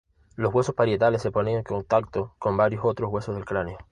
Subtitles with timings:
[0.35, 3.77] Los huesos parietales se ponen en contacto con varios otros huesos en el cráneo.